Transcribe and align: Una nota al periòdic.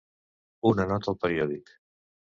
Una 0.69 0.87
nota 0.93 1.13
al 1.13 1.19
periòdic. 1.27 1.73